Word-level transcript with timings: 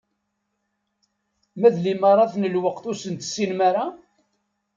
Ma 1.59 1.69
d 1.73 1.77
limaṛat 1.79 2.33
n 2.37 2.43
lewqat, 2.53 2.85
ur 2.89 2.95
sen-tessinem 2.97 3.59
ara? 3.69 3.85